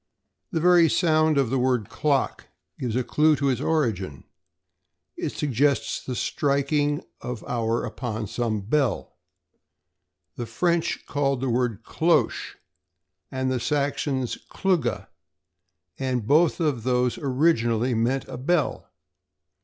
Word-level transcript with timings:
The 0.49 0.59
very 0.59 0.89
sound 0.89 1.37
of 1.37 1.51
the 1.51 1.59
word 1.59 1.87
"clock" 1.87 2.47
gives 2.79 2.95
a 2.95 3.03
clue 3.03 3.35
to 3.35 3.49
its 3.49 3.61
origin. 3.61 4.23
It 5.15 5.29
suggests 5.31 6.03
the 6.03 6.15
striking 6.15 7.03
of 7.21 7.41
the 7.41 7.51
hour 7.51 7.85
upon 7.85 8.25
some 8.25 8.61
bell. 8.61 9.15
The 10.37 10.47
French 10.47 11.05
called 11.05 11.39
the 11.39 11.51
word 11.51 11.83
cloche 11.83 12.55
and 13.29 13.51
the 13.51 13.59
Saxons 13.59 14.39
clugga, 14.49 15.07
and 15.99 16.25
both 16.25 16.59
of 16.59 16.83
these 16.83 17.19
originally 17.19 17.93
meant 17.93 18.27
a 18.27 18.37
bell. 18.37 18.89